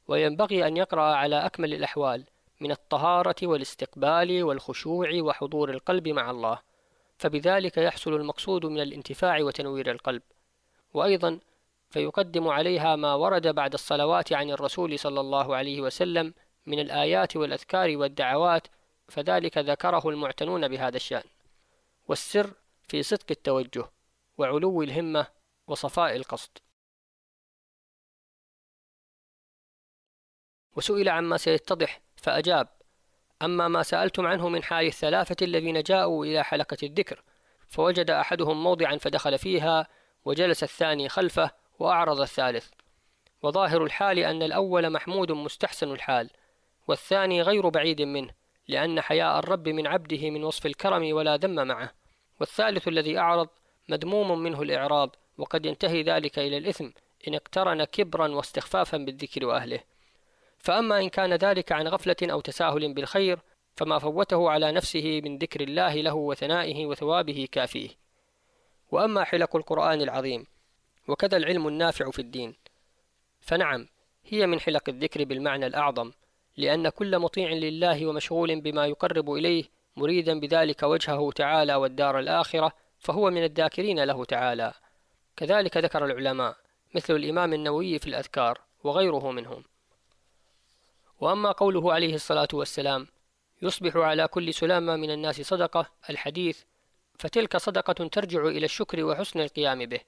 [0.08, 2.24] وينبغي أن يقرأ على أكمل الأحوال
[2.60, 6.58] من الطهارة والاستقبال والخشوع وحضور القلب مع الله
[7.18, 10.22] فبذلك يحصل المقصود من الانتفاع وتنوير القلب.
[10.94, 11.40] وأيضا
[11.90, 16.34] فيقدم عليها ما ورد بعد الصلوات عن الرسول صلى الله عليه وسلم
[16.66, 18.66] من الآيات والأذكار والدعوات
[19.08, 21.24] فذلك ذكره المعتنون بهذا الشأن.
[22.08, 22.50] والسر
[22.88, 23.84] في صدق التوجه
[24.38, 25.26] وعلو الهمة
[25.66, 26.58] وصفاء القصد.
[30.76, 32.68] وسئل عما سيتضح فأجاب
[33.42, 37.22] أما ما سألتم عنه من حال الثلاثة الذين جاءوا إلى حلقة الذكر
[37.68, 39.88] فوجد أحدهم موضعا فدخل فيها
[40.26, 42.68] وجلس الثاني خلفه وأعرض الثالث.
[43.42, 46.30] وظاهر الحال أن الأول محمود مستحسن الحال
[46.88, 48.30] والثاني غير بعيد منه
[48.68, 51.92] لأن حياء الرب من عبده من وصف الكرم ولا ذم معه.
[52.40, 53.48] والثالث الذي أعرض
[53.88, 56.88] مذموم منه الإعراض وقد ينتهي ذلك إلى الإثم
[57.28, 59.80] إن اقترن كبرا واستخفافا بالذكر وأهله.
[60.58, 63.38] فأما إن كان ذلك عن غفلة أو تساهل بالخير
[63.76, 68.05] فما فوته على نفسه من ذكر الله له وثنائه وثوابه كافيه.
[68.90, 70.46] وأما حلق القرآن العظيم
[71.08, 72.54] وكذا العلم النافع في الدين
[73.40, 73.88] فنعم
[74.24, 76.12] هي من حلق الذكر بالمعنى الأعظم
[76.56, 79.64] لأن كل مطيع لله ومشغول بما يقرب إليه
[79.96, 84.72] مريدا بذلك وجهه تعالى والدار الآخرة فهو من الذاكرين له تعالى.
[85.36, 86.56] كذلك ذكر العلماء
[86.94, 89.64] مثل الإمام النووي في الأذكار وغيره منهم.
[91.20, 93.06] وأما قوله عليه الصلاة والسلام
[93.62, 96.62] يصبح على كل سلامة من الناس صدقة الحديث
[97.18, 100.00] فتلك صدقة ترجع إلى الشكر وحسن القيام به.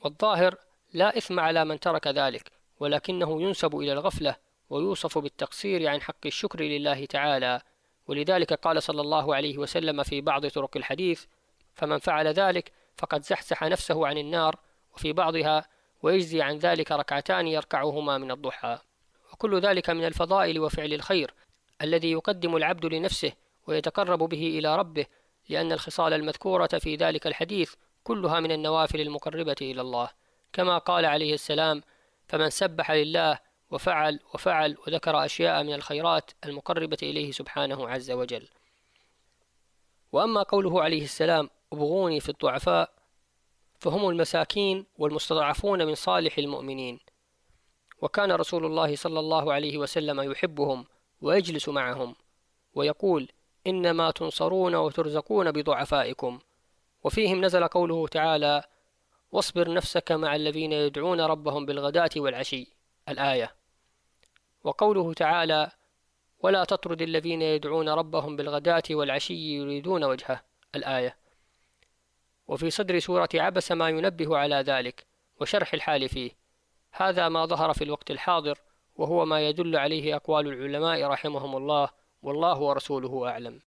[0.00, 0.56] والظاهر
[0.92, 4.36] لا إثم على من ترك ذلك ولكنه ينسب إلى الغفلة
[4.70, 7.60] ويوصف بالتقصير عن حق الشكر لله تعالى.
[8.06, 11.24] ولذلك قال صلى الله عليه وسلم في بعض طرق الحديث
[11.74, 14.58] فمن فعل ذلك فقد زحزح نفسه عن النار
[14.94, 15.68] وفي بعضها
[16.02, 18.78] ويجزي عن ذلك ركعتان يركعهما من الضحى.
[19.32, 21.34] وكل ذلك من الفضائل وفعل الخير
[21.82, 23.32] الذي يقدم العبد لنفسه
[23.66, 25.06] ويتقرب به إلى ربه
[25.48, 30.10] لأن الخصال المذكورة في ذلك الحديث كلها من النوافل المقربة إلى الله.
[30.52, 31.82] كما قال عليه السلام
[32.28, 33.38] فمن سبح لله
[33.70, 38.48] وفعل وفعل وذكر أشياء من الخيرات المقربة إليه سبحانه عز وجل.
[40.12, 42.92] وأما قوله عليه السلام ابغوني في الضعفاء
[43.80, 47.00] فهم المساكين والمستضعفون من صالح المؤمنين.
[48.02, 50.86] وكان رسول الله صلى الله عليه وسلم يحبهم
[51.20, 52.16] ويجلس معهم
[52.74, 53.28] ويقول
[53.68, 56.38] إنما تنصرون وترزقون بضعفائكم.
[57.04, 58.62] وفيهم نزل قوله تعالى
[59.32, 62.66] واصبر نفسك مع الذين يدعون ربهم بالغداة والعشي
[63.08, 63.54] الآية.
[64.64, 65.70] وقوله تعالى
[66.38, 70.42] ولا تطرد الذين يدعون ربهم بالغداة والعشي يريدون وجهه
[70.74, 71.16] الآية.
[72.48, 75.06] وفي صدر سورة عبس ما ينبه على ذلك
[75.40, 76.30] وشرح الحال فيه.
[76.92, 78.58] هذا ما ظهر في الوقت الحاضر
[78.96, 81.88] وهو ما يدل عليه أقوال العلماء رحمهم الله
[82.22, 83.60] والله ورسوله أعلم.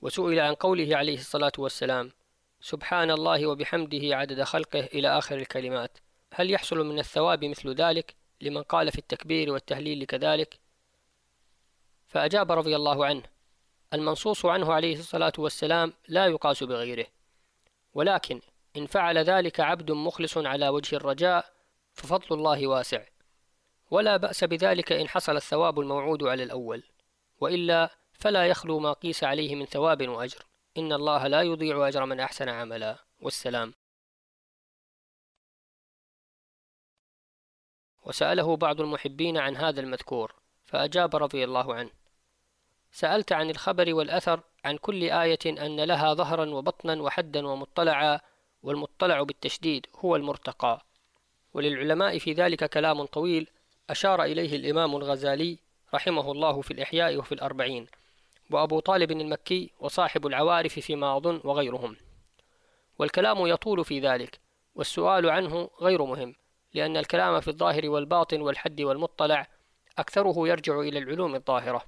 [0.00, 2.12] وسئل عن قوله عليه الصلاة والسلام
[2.60, 5.98] سبحان الله وبحمده عدد خلقه إلى آخر الكلمات
[6.34, 10.60] هل يحصل من الثواب مثل ذلك لمن قال في التكبير والتهليل كذلك؟
[12.06, 13.22] فأجاب رضي الله عنه
[13.92, 17.06] المنصوص عنه عليه الصلاة والسلام لا يقاس بغيره
[17.94, 18.40] ولكن
[18.76, 21.52] إن فعل ذلك عبد مخلص على وجه الرجاء
[21.92, 23.04] ففضل الله واسع.
[23.92, 26.82] ولا بأس بذلك إن حصل الثواب الموعود على الأول
[27.40, 30.46] وإلا فلا يخلو ما قيس عليه من ثواب وأجر.
[30.78, 32.98] إن الله لا يضيع أجر من أحسن عملا.
[33.20, 33.74] والسلام.
[38.04, 41.90] وسأله بعض المحبين عن هذا المذكور فأجاب رضي الله عنه.
[42.92, 48.20] سألت عن الخبر والأثر عن كل آية أن لها ظهرا وبطنا وحدا ومطلعا
[48.62, 50.86] والمطلع بالتشديد هو المرتقى.
[51.54, 53.50] وللعلماء في ذلك كلام طويل
[53.90, 55.58] أشار إليه الإمام الغزالي
[55.94, 57.86] رحمه الله في الإحياء وفي الأربعين
[58.50, 61.96] وأبو طالب المكي وصاحب العوارف فيما أظن وغيرهم.
[62.98, 64.40] والكلام يطول في ذلك
[64.74, 66.34] والسؤال عنه غير مهم
[66.74, 69.46] لأن الكلام في الظاهر والباطن والحد والمطلع
[69.98, 71.82] أكثره يرجع إلى العلوم الظاهرة.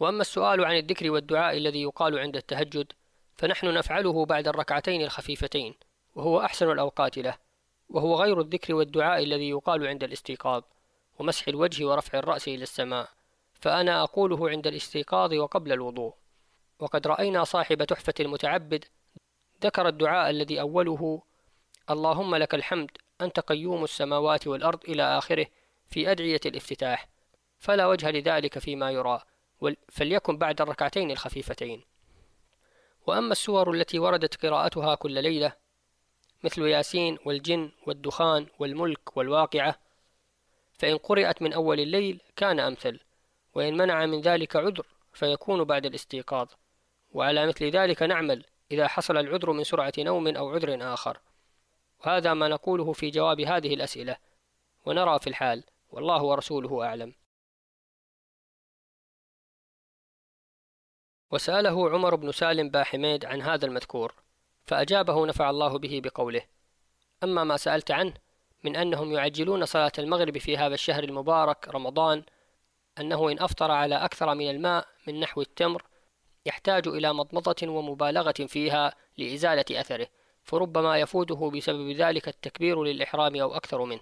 [0.00, 2.92] وأما السؤال عن الذكر والدعاء الذي يقال عند التهجد
[3.36, 5.74] فنحن نفعله بعد الركعتين الخفيفتين
[6.14, 7.36] وهو أحسن الأوقات له
[7.88, 10.62] وهو غير الذكر والدعاء الذي يقال عند الاستيقاظ.
[11.20, 13.08] ومسح الوجه ورفع الرأس إلى السماء
[13.60, 16.14] فأنا أقوله عند الاستيقاظ وقبل الوضوء.
[16.78, 18.84] وقد رأينا صاحب تحفة المتعبد
[19.62, 21.22] ذكر الدعاء الذي أوله
[21.90, 25.46] اللهم لك الحمد أنت قيوم السماوات والأرض إلى آخره
[25.88, 27.08] في أدعية الافتتاح
[27.58, 29.22] فلا وجه لذلك فيما يرى
[29.88, 31.84] فليكن بعد الركعتين الخفيفتين.
[33.06, 35.52] وأما السور التي وردت قراءتها كل ليلة
[36.44, 39.89] مثل ياسين والجن والدخان والملك والواقعة
[40.80, 43.00] فإن قرأت من أول الليل كان أمثل
[43.54, 46.48] وإن منع من ذلك عذر فيكون بعد الاستيقاظ.
[47.12, 51.20] وعلى مثل ذلك نعمل إذا حصل العذر من سرعة نوم أو عذر آخر.
[52.00, 54.16] وهذا ما نقوله في جواب هذه الأسئلة.
[54.86, 55.64] ونرى في الحال.
[55.90, 57.14] والله ورسوله أعلم.
[61.30, 64.14] وسأله عمر بن سالم باحميد عن هذا المذكور
[64.64, 66.42] فأجابه نفع الله به بقوله.
[67.22, 68.14] أما ما سألت عنه
[68.64, 72.22] من أنهم يعجلون صلاة المغرب في هذا الشهر المبارك رمضان
[73.00, 75.82] أنه إن أفطر على أكثر من الماء من نحو التمر
[76.46, 80.06] يحتاج إلى مضمضة ومبالغة فيها لإزالة أثره
[80.42, 84.00] فربما يفوته بسبب ذلك التكبير للإحرام أو أكثر منه.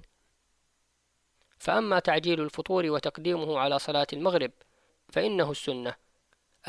[1.59, 4.51] فأما تعجيل الفطور وتقديمه على صلاة المغرب
[5.09, 5.95] فإنه السنة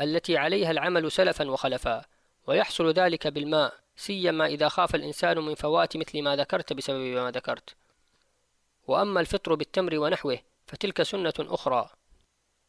[0.00, 2.04] التي عليها العمل سلفا وخلفا
[2.46, 7.76] ويحصل ذلك بالماء سيما إذا خاف الإنسان من فوات مثل ما ذكرت بسبب ما ذكرت.
[8.90, 11.90] وأما الفطر بالتمر ونحوه فتلك سنة أخرى.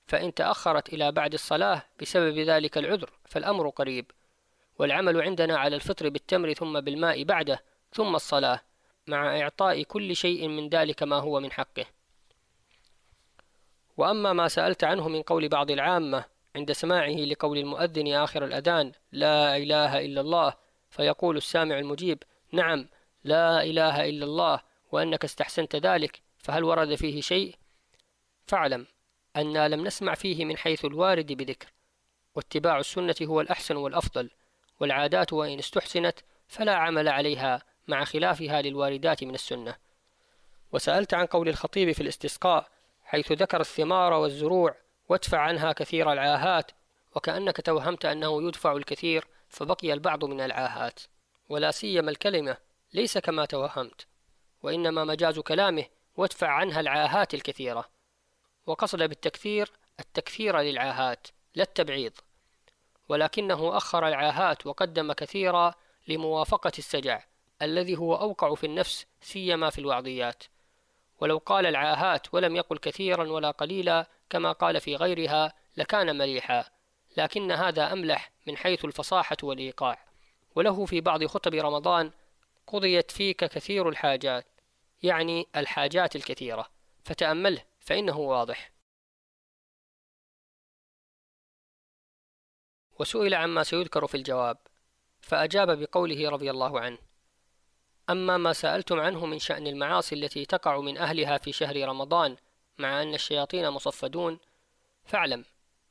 [0.08, 4.12] فإن تأخرت إلى بعد الصلاة بسبب ذلك العذر فالأمر قريب.
[4.80, 8.62] والعمل عندنا على الفطر بالتمر ثم بالماء بعده ثم الصلاة
[9.08, 11.86] مع إعطاء كل شيء من ذلك ما هو من حقه.
[13.98, 19.58] وأما ما سألت عنه من قول بعض العامة عند سماعه لقول المؤذن آخر الأذان لا
[19.58, 20.54] إله إلا الله
[20.90, 22.88] فيقول السامع المجيب نعم
[23.24, 27.56] لا إله إلا الله وأنك استحسنت ذلك فهل ورد فيه شيء؟
[28.48, 28.88] فاعلم
[29.36, 31.72] أنا لم نسمع فيه من حيث الوارد بذكر
[32.36, 34.30] واتباع السنة هو الأحسن والأفضل
[34.80, 39.76] والعادات وإن استحسنت فلا عمل عليها مع خلافها للواردات من السنة.
[40.72, 42.68] وسألت عن قول الخطيب في الاستسقاء
[43.04, 44.76] حيث ذكر الثمار والزروع
[45.10, 46.72] وادفع عنها كثير العاهات
[47.16, 51.00] وكأنك توهمت أنه يدفع الكثير فبقي البعض من العاهات
[51.50, 52.58] ولا سيما الكلمة
[52.94, 54.11] ليس كما توهمت.
[54.64, 55.86] وإنما مجاز كلامه
[56.18, 57.90] وادفع عنها العاهات الكثيرة.
[58.66, 62.14] وقصد بالتكثير التكثير للعاهات لا التبعيض
[63.10, 65.74] ولكنه أخر العاهات وقدم كثيرا
[66.08, 67.24] لموافقة السجع
[67.62, 70.44] الذي هو أوقع في النفس سيما في الوعظيات.
[71.20, 76.66] ولو قال العاهات ولم يقل كثيرا ولا قليلا كما قال في غيرها لكان مليحا
[77.18, 80.06] لكن هذا أملح من حيث الفصاحة والإيقاع.
[80.56, 82.12] وله في بعض خطب رمضان
[82.68, 84.46] قضيت فيك كثير الحاجات
[85.04, 86.72] يعني الحاجات الكثيرة.
[87.04, 88.72] فتأمله فإنه واضح.
[93.00, 94.58] وسئل عما سيذكر في الجواب
[95.22, 96.98] فأجاب بقوله رضي الله عنه
[98.10, 102.38] أما ما سألتم عنه من شأن المعاصي التي تقع من أهلها في شهر رمضان
[102.78, 104.40] مع أن الشياطين مصفدون
[105.06, 105.46] فاعلم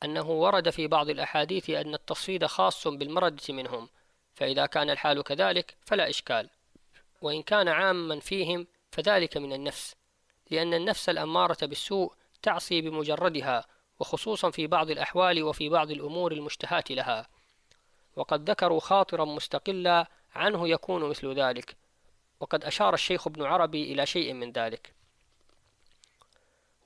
[0.04, 3.88] أنه ورد في بعض الأحاديث أن التصفيد خاص بالمردة منهم
[4.34, 6.50] فإذا كان الحال كذلك فلا إشكال.
[7.22, 9.94] وإن كان عاما فيهم فذلك من النفس
[10.50, 13.64] لأن النفس الأمارة بالسوء تعصي بمجردها
[14.00, 17.28] وخصوصا في بعض الأحوال وفي بعض الأمور المشتهاة لها.
[18.16, 21.76] وقد ذكروا خاطرا مستقلا عنه يكون مثل ذلك.
[22.40, 24.92] وقد أشار الشيخ ابن عربي إلى شيء من ذلك.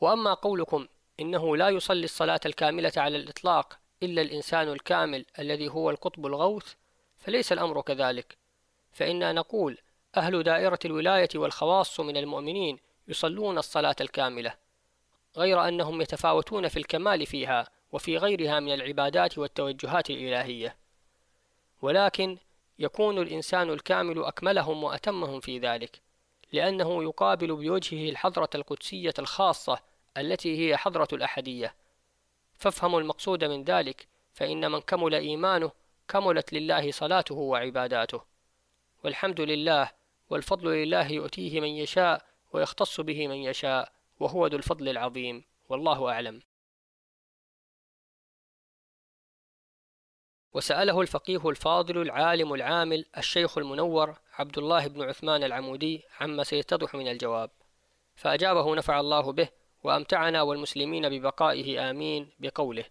[0.00, 0.88] وأما قولكم
[1.20, 6.74] إنه لا يصلي الصلاة الكاملة على الإطلاق إلا الإنسان الكامل الذي هو القطب الغوث
[7.18, 8.36] فليس الأمر كذلك.
[8.92, 9.78] فإنا نقول
[10.16, 14.54] أهل دائرة الولاية والخواص من المؤمنين يصلون الصلاة الكاملة
[15.36, 20.76] غير أنهم يتفاوتون في الكمال فيها وفي غيرها من العبادات والتوجهات الإلهية.
[21.82, 22.38] ولكن
[22.78, 26.00] يكون الإنسان الكامل أكملهم وأتمهم في ذلك
[26.52, 29.78] لأنه يقابل بوجهه الحضرة القدسية الخاصة
[30.16, 31.74] التي هي حضرة الأحدية.
[32.54, 35.70] فافهموا المقصود من ذلك فإن من كمل إيمانه
[36.08, 38.20] كملت لله صلاته وعباداته.
[39.04, 39.90] والحمد لله
[40.34, 46.42] والفضل لله يؤتيه من يشاء ويختص به من يشاء وهو ذو الفضل العظيم والله أعلم.
[50.52, 57.08] وسأله الفقيه الفاضل العالم العامل الشيخ المنور عبد الله بن عثمان العمودي عما سيتضح من
[57.08, 57.50] الجواب.
[58.16, 59.48] فأجابه نفع الله به
[59.82, 62.84] وأمتعنا والمسلمين ببقائه آمين بقوله.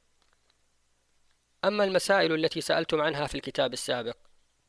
[1.65, 4.17] أما المسائل التي سألتم عنها في الكتاب السابق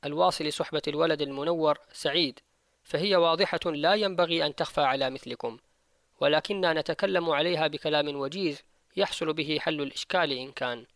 [0.05, 2.41] الواصل صحبة الولد المنور سعيد
[2.85, 5.59] فهي واضحة لا ينبغي أن تخفى على مثلكم
[6.21, 8.63] ولكننا نتكلم عليها بكلام وجيز
[8.97, 10.87] يحصل به حل الإشكال إن كان.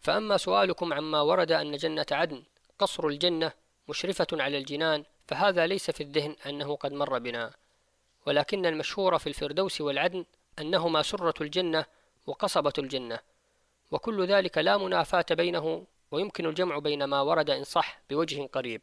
[0.00, 2.42] فأما سؤالكم عما ورد أن جنة عدن
[2.78, 3.52] قصر الجنة
[3.88, 7.52] مشرفة على الجنان فهذا ليس في الذهن أنه قد مر بنا
[8.26, 10.24] ولكن المشهور في الفردوس والعدن
[10.58, 11.84] أنهما سرة الجنة
[12.26, 13.18] وقصبة الجنة
[13.90, 18.82] وكل ذلك لا منافاة بينه ويمكن الجمع بين ما ورد إن صح بوجه قريب.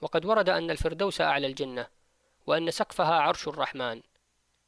[0.00, 1.86] وقد ورد أن الفردوس أعلى الجنة
[2.46, 4.02] وأن سقفها عرش الرحمن.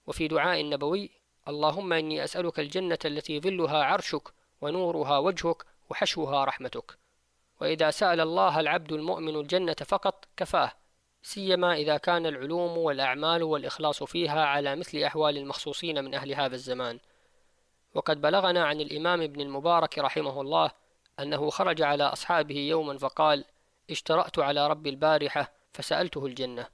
[0.06, 1.10] وفي دعاء النبوي
[1.48, 4.28] اللهم إني أسألك الجنة التي ظلها عرشك
[4.60, 6.98] ونورها وجهك وحشوها رحمتك.
[7.60, 10.72] وإذا سأل الله العبد المؤمن الجنة فقط كفاه
[11.22, 16.98] سيما إذا كان العلوم والأعمال والإخلاص فيها على مثل أحوال المخصوصين من أهل هذا الزمان.
[17.94, 20.70] وقد بلغنا عن الإمام ابن المبارك رحمه الله
[21.20, 23.44] أنه خرج على أصحابه يوما فقال
[23.90, 26.66] اشترأت على رب البارحة فسألته الجنة.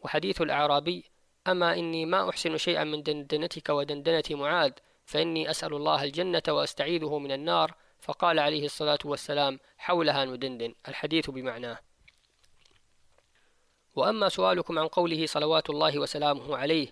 [0.00, 1.04] وحديث الأعرابي
[1.46, 4.72] أما إني ما أحسن شيئا من دندنتك ودندنة معاذ
[5.04, 7.74] فإني أسأل الله الجنة وأستعيذه من النار.
[8.00, 10.74] فقال عليه الصلاة والسلام حولها ندندن.
[10.88, 11.78] الحديث بمعناه.
[13.96, 16.88] وأما سؤالكم عن قوله صلوات الله وسلامه عليه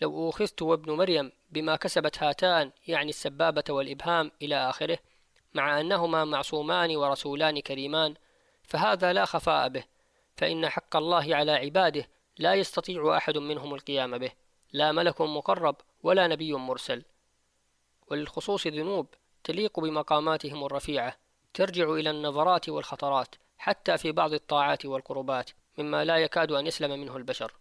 [0.00, 4.98] لو أوخذت وابن مريم بما كسبت هاتان يعني السبابة والإبهام إلى آخره
[5.54, 8.14] مع أنهما معصومان ورسولان كريمان
[8.68, 9.84] فهذا لا خفاء به
[10.36, 12.08] فإن حق الله على عباده
[12.38, 14.32] لا يستطيع أحد منهم القيام به
[14.72, 17.04] لا ملك مقرب ولا نبي مرسل.
[18.10, 19.06] وللخصوص ذنوب
[19.44, 21.16] تليق بمقاماتهم الرفيعة
[21.54, 27.16] ترجع إلى النظرات والخطرات حتى في بعض الطاعات والقربات مما لا يكاد أن يسلم منه
[27.16, 27.52] البشر.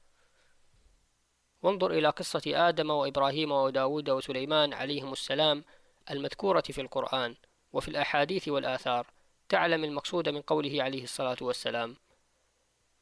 [1.63, 5.63] وانظر إلى قصة آدم وإبراهيم وداود وسليمان عليهم السلام
[6.11, 7.35] المذكورة في القرآن
[7.73, 9.16] وفي الأحاديث والآثار.
[9.49, 11.95] تعلم المقصود من قوله عليه الصلاة والسلام.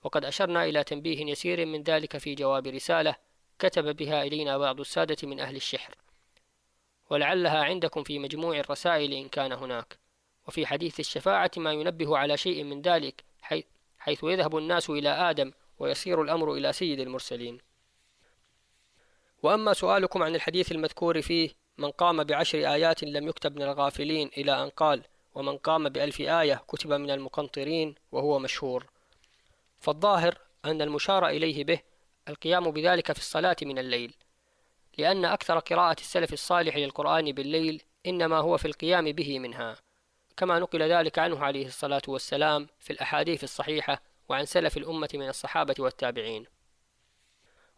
[0.03, 3.15] وقد أشرنا إلى تنبيه يسير من ذلك في جواب رسالة
[3.59, 5.95] كتب بها إلينا بعض السادة من أهل الشحر.
[7.09, 9.97] ولعلها عندكم في مجموع الرسائل إن كان هناك.
[10.47, 13.23] وفي حديث الشفاعة ما ينبه على شيء من ذلك
[13.99, 17.57] حيث يذهب الناس إلى آدم ويصير الأمر إلى سيد المرسلين.
[19.43, 24.63] وأما سؤالكم عن الحديث المذكور فيه من قام بعشر آيات لم يكتب من الغافلين إلى
[24.63, 25.03] أن قال
[25.35, 28.85] ومن قام بألف آية كتب من المقنطرين وهو مشهور.
[29.79, 31.79] فالظاهر أن المشار إليه به
[32.27, 34.15] القيام بذلك في الصلاة من الليل
[34.97, 39.75] لأن أكثر قراءة السلف الصالح للقرآن بالليل إنما هو في القيام به منها
[40.37, 45.75] كما نقل ذلك عنه عليه الصلاة والسلام في الأحاديث الصحيحة وعن سلف الأمة من الصحابة
[45.79, 46.45] والتابعين.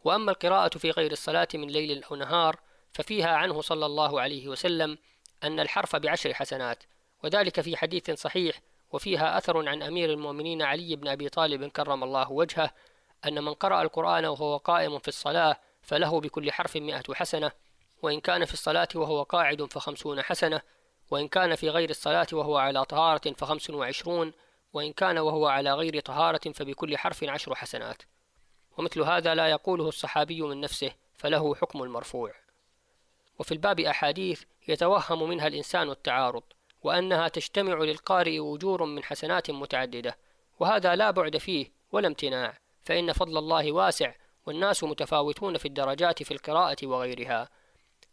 [0.03, 2.60] وأما القراءة في غير الصلاة من ليل أو نهار
[2.93, 4.97] ففيها عنه صلى الله عليه وسلم
[5.43, 6.84] أن الحرف بعشر حسنات
[7.24, 8.61] وذلك في حديث صحيح
[8.91, 12.72] وفيها أثر عن أمير المؤمنين علي بن أبي طالب كرم الله وجهه
[13.26, 17.51] أن من قرأ القرآن وهو قائم في الصلاة فله بكل حرف مئة حسنة
[18.01, 20.61] وإن كان في الصلاة وهو قاعد فخمسون حسنة
[21.11, 24.34] وإن كان في غير الصلاة وهو على طهارة فخمس وعشرون
[24.74, 28.03] وإن كان وهو على غير طهارة فبكل حرف عشر حسنات.
[28.78, 32.32] ومثل هذا لا يقوله الصحابي من نفسه فله حكم المرفوع.
[33.39, 36.43] وفي الباب أحاديث يتوهم منها الإنسان التعارض.
[36.88, 40.18] وأنها تجتمع للقارئ أجور من حسنات متعددة
[40.60, 44.14] وهذا لا بعد فيه ولا امتناع فإن فضل الله واسع
[44.46, 47.50] والناس متفاوتون في الدرجات في القراءة وغيرها.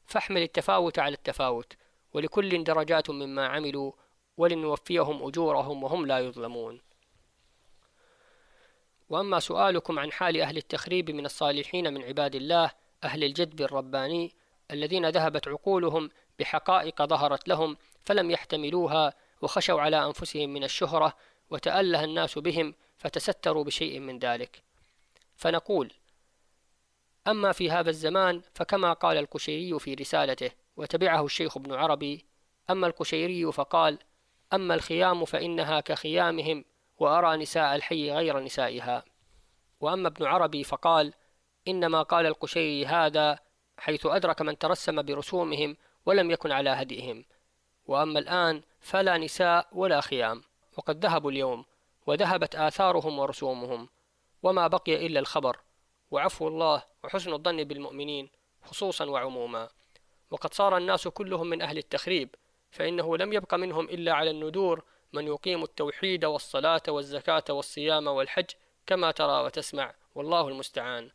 [0.06, 1.72] فاحمل التفاوت على التفاوت
[2.12, 3.92] ولكل درجات مما عملوا
[4.36, 6.80] ولنوفيهم أجورهم وهم لا يظلمون.
[9.08, 12.70] وأما سؤالكم عن حال أهل التخريب من الصالحين من عباد الله
[13.04, 14.32] أهل الجدب الرباني
[14.70, 21.16] الذين ذهبت عقولهم بحقائق ظهرت لهم فلم يحتملوها وخشوا على أنفسهم من الشهرة
[21.50, 24.62] وتأله الناس بهم فتستروا بشيء من ذلك.
[25.36, 25.92] فنقول
[27.26, 32.24] أما في هذا الزمان فكما قال القشيري في رسالته وتبعه الشيخ ابن عربي
[32.70, 33.98] أما القشيري فقال
[34.52, 36.64] أما الخيام فإنها كخيامهم
[36.98, 39.04] وأرى نساء الحي غير نسائها.
[39.80, 41.14] وأما ابن عربي فقال
[41.68, 43.38] إنما قال القشيري هذا
[43.78, 45.76] حيث أدرك من ترسم برسومهم
[46.06, 47.24] ولم يكن على هدئهم
[47.86, 50.42] وأما الآن فلا نساء ولا خيام
[50.76, 51.64] وقد ذهبوا اليوم
[52.06, 53.88] وذهبت آثارهم ورسومهم
[54.42, 55.60] وما بقي إلا الخبر
[56.10, 58.30] وعفو الله وحسن الظن بالمؤمنين
[58.62, 59.68] خصوصا وعموما.
[60.30, 62.34] وقد صار الناس كلهم من أهل التخريب
[62.70, 68.50] فإنه لم يبق منهم إلا على الندور من يقيم التوحيد والصلاة والزكاة والصيام والحج
[68.86, 71.10] كما ترى وتسمع والله المستعان.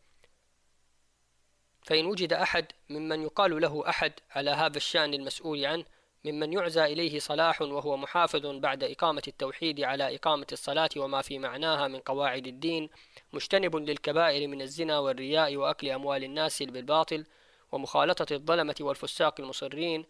[1.84, 5.86] فإن وجد أحد ممن يقال له أحد على هذا الشأن المسؤول عنه
[6.26, 11.88] ممن يعزى إليه صلاح وهو محافظ بعد إقامة التوحيد على إقامة الصلاة وما في معناها
[11.88, 12.90] من قواعد الدين
[13.34, 17.26] مجتنب للكبائر من الزنا والرياء وأكل أموال الناس بالباطل
[17.72, 20.06] ومخالطة الظلمة والفساق المصرين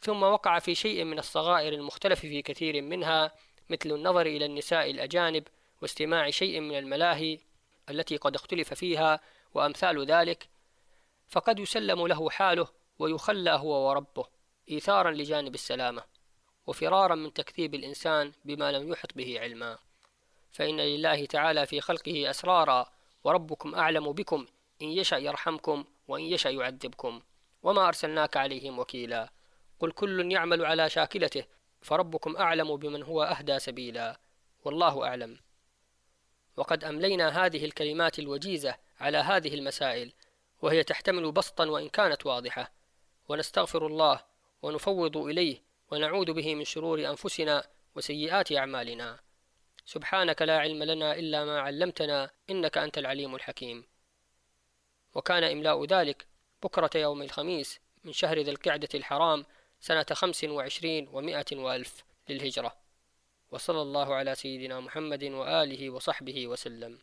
[0.00, 3.32] ثم وقع في شيء من الصغائر المختلف في كثير منها
[3.70, 5.48] مثل النظر إلى النساء الأجانب
[5.82, 7.38] واستماع شيء من الملاهي
[7.90, 9.20] التي قد اختلف فيها
[9.54, 10.48] وأمثال ذلك
[11.28, 14.39] فقد يسلم له حاله ويخلى هو وربه.
[14.70, 16.02] إيثارا لجانب السلامة
[16.66, 19.78] وفرارا من تكذيب الإنسان بما لم يحط به علما.
[20.52, 22.92] فإن لله تعالى في خلقه أسرارا
[23.24, 24.46] وربكم أعلم بكم
[24.82, 27.20] إن يشأ يرحمكم وإن يشأ يعذبكم.
[27.62, 29.30] وما أرسلناك عليهم وكيلا
[29.80, 31.44] قل كل يعمل على شاكلته
[31.82, 34.20] فربكم أعلم بمن هو أهدى سبيلا.
[34.64, 35.38] والله أعلم.
[36.56, 40.12] وقد أملينا هذه الكلمات الوجيزة على هذه المسائل
[40.62, 42.70] وهي تحتمل بسطا وإن كانت واضحة.
[43.28, 44.29] ونستغفر الله
[44.62, 49.20] ونفوض إليه ونعوذ به من شرور أنفسنا وسيئات أعمالنا.
[49.84, 53.86] سبحانك لا علم لنا إلا ما علمتنا إنك أنت العليم الحكيم.
[55.14, 56.26] وكان إملاء ذلك
[56.62, 59.46] بكرة يوم الخميس من شهر ذي القعدة الحرام
[59.80, 62.76] سنة خمس وعشرين ومائة وألف للهجرة.
[63.50, 66.98] وصلى الله على سيدنا محمد وآله وصحبه وسلم.